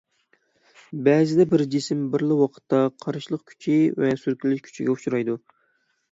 بەزىدە 1.07 1.43
بىر 1.49 1.63
جىسىم 1.75 1.99
بىرلا 2.15 2.37
ۋاقىتتا 2.39 2.79
قارشىلىق 3.05 3.43
كۈچى 3.51 3.75
ۋە 4.05 4.09
سۈركىلىش 4.23 4.63
كۈچىگە 4.69 4.95
ئۇچرايدۇ. 4.95 5.37